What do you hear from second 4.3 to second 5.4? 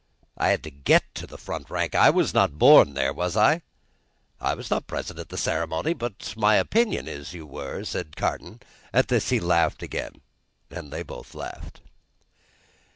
"I was not present at the